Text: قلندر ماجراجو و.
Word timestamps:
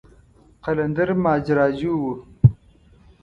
قلندر 0.63 1.09
ماجراجو 1.23 1.93
و. 2.01 2.03